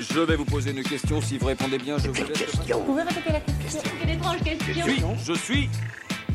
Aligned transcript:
Je 0.00 0.20
vais 0.20 0.34
vous 0.34 0.46
poser 0.46 0.70
une 0.70 0.82
question. 0.82 1.20
Si 1.20 1.36
vous 1.36 1.46
répondez 1.46 1.76
bien, 1.76 1.98
je 1.98 2.08
vous 2.08 2.14
laisse. 2.14 2.56
Vous 2.72 2.84
pouvez 2.84 3.02
répéter 3.02 3.32
la 3.32 3.40
question 3.40 3.80
Quelle 4.00 4.10
étrange 4.10 4.42
question 4.42 4.72
Je 4.74 4.80
suis. 4.80 5.04
Je 5.26 5.32
suis. 5.34 5.68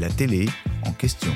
La 0.00 0.08
télé 0.08 0.48
en 0.84 0.90
question. 0.92 1.30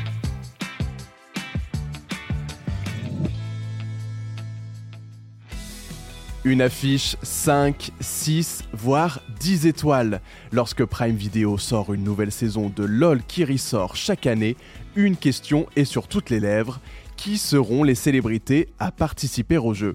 Une 6.45 6.63
affiche 6.63 7.17
5, 7.23 7.93
6, 8.01 8.65
voire 8.73 9.21
10 9.39 9.67
étoiles. 9.67 10.21
Lorsque 10.51 10.85
Prime 10.85 11.15
Video 11.15 11.59
sort 11.59 11.95
une 11.95 12.03
nouvelle 12.03 12.33
saison 12.33 12.73
de 12.75 12.85
LOL 12.85 13.23
qui 13.23 13.45
ressort 13.45 13.95
chaque 13.95 14.27
année, 14.27 14.57
une 14.97 15.17
question 15.17 15.69
est 15.77 15.85
sur 15.85 16.09
toutes 16.09 16.31
les 16.31 16.41
lèvres. 16.41 16.81
Qui 17.17 17.39
seront 17.39 17.85
les 17.85 17.95
célébrités 17.95 18.69
à 18.81 18.91
participer 18.91 19.59
au 19.59 19.75
jeu? 19.75 19.95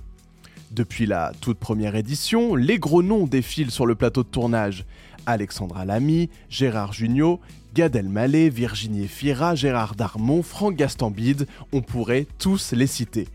Depuis 0.72 1.06
la 1.06 1.34
toute 1.42 1.60
première 1.60 1.96
édition, 1.96 2.56
les 2.56 2.80
gros 2.80 3.04
noms 3.04 3.28
défilent 3.28 3.72
sur 3.72 3.86
le 3.86 3.96
plateau 3.96 4.24
de 4.24 4.30
tournage. 4.30 4.86
Alexandra 5.26 5.84
Lamy, 5.84 6.30
Gérard 6.50 6.94
Jugnot, 6.94 7.42
Gad 7.74 7.94
Elmaleh, 7.94 8.50
Virginie 8.50 9.10
Fira, 9.10 9.54
Gérard 9.54 9.96
Darmon, 9.96 10.44
Franck 10.44 10.78
Gastambide, 10.78 11.46
on 11.74 11.82
pourrait 11.82 12.26
tous 12.40 12.72
les 12.72 12.88
citer. 12.88 13.28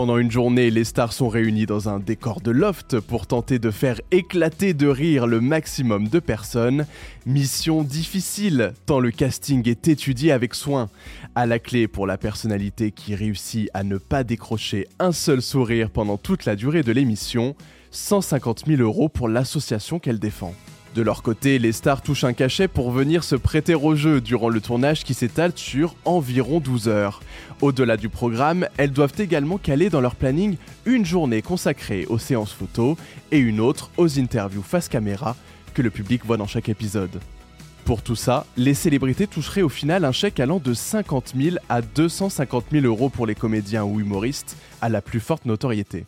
Pendant 0.00 0.16
une 0.16 0.30
journée, 0.30 0.70
les 0.70 0.84
stars 0.84 1.12
sont 1.12 1.28
réunies 1.28 1.66
dans 1.66 1.90
un 1.90 1.98
décor 1.98 2.40
de 2.40 2.50
loft 2.50 2.98
pour 3.00 3.26
tenter 3.26 3.58
de 3.58 3.70
faire 3.70 4.00
éclater 4.10 4.72
de 4.72 4.86
rire 4.86 5.26
le 5.26 5.42
maximum 5.42 6.08
de 6.08 6.20
personnes. 6.20 6.86
Mission 7.26 7.82
difficile, 7.82 8.72
tant 8.86 8.98
le 8.98 9.10
casting 9.10 9.68
est 9.68 9.88
étudié 9.88 10.32
avec 10.32 10.54
soin. 10.54 10.88
À 11.34 11.44
la 11.44 11.58
clé 11.58 11.86
pour 11.86 12.06
la 12.06 12.16
personnalité 12.16 12.92
qui 12.92 13.14
réussit 13.14 13.68
à 13.74 13.84
ne 13.84 13.98
pas 13.98 14.24
décrocher 14.24 14.88
un 15.00 15.12
seul 15.12 15.42
sourire 15.42 15.90
pendant 15.90 16.16
toute 16.16 16.46
la 16.46 16.56
durée 16.56 16.82
de 16.82 16.92
l'émission, 16.92 17.54
150 17.90 18.64
000 18.68 18.80
euros 18.80 19.10
pour 19.10 19.28
l'association 19.28 19.98
qu'elle 19.98 20.18
défend. 20.18 20.54
De 20.94 21.02
leur 21.02 21.22
côté, 21.22 21.60
les 21.60 21.70
stars 21.70 22.02
touchent 22.02 22.24
un 22.24 22.32
cachet 22.32 22.66
pour 22.66 22.90
venir 22.90 23.22
se 23.22 23.36
prêter 23.36 23.76
au 23.76 23.94
jeu 23.94 24.20
durant 24.20 24.48
le 24.48 24.60
tournage 24.60 25.04
qui 25.04 25.14
s'étale 25.14 25.52
sur 25.54 25.94
environ 26.04 26.58
12 26.58 26.88
heures. 26.88 27.20
Au-delà 27.60 27.96
du 27.96 28.08
programme, 28.08 28.66
elles 28.76 28.90
doivent 28.90 29.14
également 29.18 29.56
caler 29.56 29.88
dans 29.88 30.00
leur 30.00 30.16
planning 30.16 30.56
une 30.86 31.04
journée 31.04 31.42
consacrée 31.42 32.06
aux 32.06 32.18
séances 32.18 32.52
photos 32.52 32.96
et 33.30 33.38
une 33.38 33.60
autre 33.60 33.92
aux 33.98 34.18
interviews 34.18 34.64
face 34.64 34.88
caméra 34.88 35.36
que 35.74 35.82
le 35.82 35.90
public 35.90 36.24
voit 36.24 36.36
dans 36.36 36.48
chaque 36.48 36.68
épisode. 36.68 37.20
Pour 37.84 38.02
tout 38.02 38.16
ça, 38.16 38.44
les 38.56 38.74
célébrités 38.74 39.28
toucheraient 39.28 39.62
au 39.62 39.68
final 39.68 40.04
un 40.04 40.12
chèque 40.12 40.40
allant 40.40 40.58
de 40.58 40.74
50 40.74 41.34
000 41.36 41.56
à 41.68 41.82
250 41.82 42.64
000 42.72 42.84
euros 42.84 43.10
pour 43.10 43.26
les 43.26 43.36
comédiens 43.36 43.84
ou 43.84 44.00
humoristes 44.00 44.56
à 44.80 44.88
la 44.88 45.00
plus 45.00 45.20
forte 45.20 45.46
notoriété. 45.46 46.04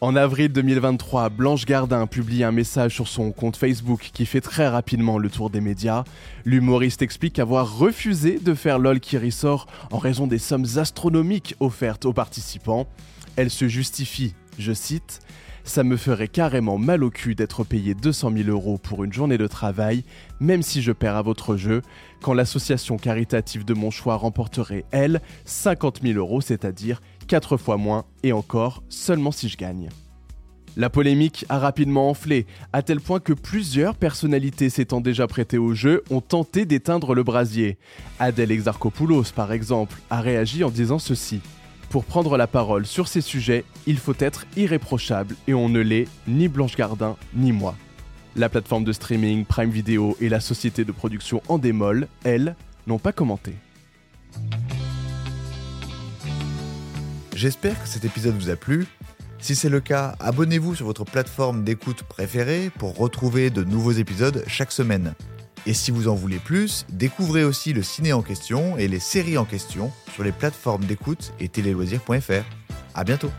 En 0.00 0.14
avril 0.14 0.52
2023, 0.52 1.28
Blanche 1.28 1.64
Gardin 1.64 2.06
publie 2.06 2.44
un 2.44 2.52
message 2.52 2.94
sur 2.94 3.08
son 3.08 3.32
compte 3.32 3.56
Facebook 3.56 4.10
qui 4.14 4.26
fait 4.26 4.40
très 4.40 4.68
rapidement 4.68 5.18
le 5.18 5.28
tour 5.28 5.50
des 5.50 5.60
médias. 5.60 6.04
L'humoriste 6.44 7.02
explique 7.02 7.40
avoir 7.40 7.78
refusé 7.78 8.38
de 8.38 8.54
faire 8.54 8.78
LOL 8.78 9.00
qui 9.00 9.18
ressort 9.18 9.66
en 9.90 9.98
raison 9.98 10.28
des 10.28 10.38
sommes 10.38 10.66
astronomiques 10.76 11.56
offertes 11.58 12.04
aux 12.04 12.12
participants. 12.12 12.86
Elle 13.34 13.50
se 13.50 13.66
justifie, 13.66 14.34
je 14.56 14.72
cite, 14.72 15.18
Ça 15.64 15.84
me 15.84 15.96
ferait 15.96 16.28
carrément 16.28 16.78
mal 16.78 17.04
au 17.04 17.10
cul 17.10 17.34
d'être 17.34 17.64
payé 17.64 17.94
200 17.94 18.32
000 18.36 18.48
euros 18.48 18.78
pour 18.78 19.04
une 19.04 19.12
journée 19.12 19.38
de 19.38 19.46
travail, 19.46 20.04
même 20.40 20.62
si 20.62 20.82
je 20.82 20.92
perds 20.92 21.16
à 21.16 21.22
votre 21.22 21.56
jeu, 21.56 21.82
quand 22.22 22.32
l'association 22.32 22.96
caritative 22.96 23.64
de 23.64 23.74
mon 23.74 23.90
choix 23.90 24.16
remporterait, 24.16 24.84
elle, 24.90 25.20
50 25.44 26.00
000 26.02 26.18
euros, 26.18 26.40
c'est-à-dire 26.40 27.02
4 27.26 27.56
fois 27.56 27.76
moins, 27.76 28.04
et 28.22 28.32
encore 28.32 28.82
seulement 28.88 29.32
si 29.32 29.48
je 29.48 29.56
gagne. 29.56 29.88
La 30.76 30.90
polémique 30.90 31.44
a 31.48 31.58
rapidement 31.58 32.08
enflé, 32.08 32.46
à 32.72 32.82
tel 32.82 33.00
point 33.00 33.18
que 33.18 33.32
plusieurs 33.32 33.96
personnalités 33.96 34.70
s'étant 34.70 35.00
déjà 35.00 35.26
prêtées 35.26 35.58
au 35.58 35.74
jeu 35.74 36.04
ont 36.08 36.20
tenté 36.20 36.66
d'éteindre 36.66 37.14
le 37.14 37.24
brasier. 37.24 37.78
Adèle 38.20 38.52
Exarchopoulos, 38.52 39.32
par 39.34 39.50
exemple, 39.50 39.96
a 40.08 40.20
réagi 40.20 40.62
en 40.62 40.70
disant 40.70 41.00
ceci. 41.00 41.40
Pour 41.90 42.04
prendre 42.04 42.36
la 42.36 42.46
parole 42.46 42.84
sur 42.84 43.08
ces 43.08 43.22
sujets, 43.22 43.64
il 43.86 43.96
faut 43.96 44.14
être 44.18 44.44
irréprochable 44.56 45.34
et 45.46 45.54
on 45.54 45.70
ne 45.70 45.80
l'est 45.80 46.06
ni 46.26 46.48
Blanche 46.48 46.76
Gardin 46.76 47.16
ni 47.34 47.50
moi. 47.50 47.74
La 48.36 48.50
plateforme 48.50 48.84
de 48.84 48.92
streaming 48.92 49.46
Prime 49.46 49.70
Video 49.70 50.14
et 50.20 50.28
la 50.28 50.40
société 50.40 50.84
de 50.84 50.92
production 50.92 51.42
Endemol, 51.48 52.08
elles, 52.24 52.56
n'ont 52.86 52.98
pas 52.98 53.12
commenté. 53.12 53.54
J'espère 57.34 57.82
que 57.82 57.88
cet 57.88 58.04
épisode 58.04 58.34
vous 58.34 58.50
a 58.50 58.56
plu. 58.56 58.86
Si 59.38 59.54
c'est 59.54 59.70
le 59.70 59.80
cas, 59.80 60.14
abonnez-vous 60.20 60.74
sur 60.74 60.86
votre 60.86 61.04
plateforme 61.04 61.64
d'écoute 61.64 62.02
préférée 62.02 62.70
pour 62.78 62.96
retrouver 62.98 63.48
de 63.48 63.64
nouveaux 63.64 63.92
épisodes 63.92 64.44
chaque 64.46 64.72
semaine. 64.72 65.14
Et 65.68 65.74
si 65.74 65.90
vous 65.90 66.08
en 66.08 66.14
voulez 66.14 66.38
plus, 66.38 66.86
découvrez 66.88 67.44
aussi 67.44 67.74
le 67.74 67.82
ciné 67.82 68.14
en 68.14 68.22
question 68.22 68.78
et 68.78 68.88
les 68.88 69.00
séries 69.00 69.36
en 69.36 69.44
question 69.44 69.92
sur 70.14 70.24
les 70.24 70.32
plateformes 70.32 70.86
d'écoute 70.86 71.34
et 71.40 71.48
téléloisirs.fr. 71.48 72.42
À 72.94 73.04
bientôt! 73.04 73.30